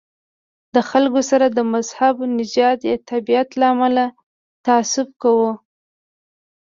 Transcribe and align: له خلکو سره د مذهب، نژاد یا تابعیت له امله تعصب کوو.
له 0.73 0.81
خلکو 0.89 1.21
سره 1.31 1.45
د 1.49 1.59
مذهب، 1.73 2.15
نژاد 2.37 2.79
یا 2.89 2.95
تابعیت 3.09 3.49
له 3.59 3.65
امله 3.73 4.05
تعصب 4.65 5.07
کوو. 5.21 5.51